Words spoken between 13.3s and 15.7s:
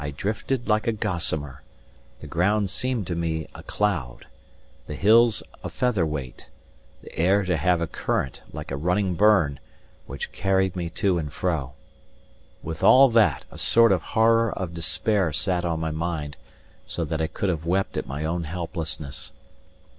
a sort of horror of despair sat